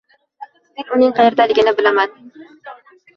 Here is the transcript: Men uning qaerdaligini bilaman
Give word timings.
Men 0.79 0.87
uning 0.95 1.13
qaerdaligini 1.19 1.73
bilaman 1.81 2.17